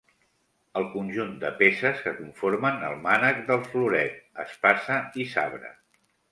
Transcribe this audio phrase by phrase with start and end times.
[0.79, 5.75] El conjunt de peces que conformen el mànec del floret, espasa i sabre.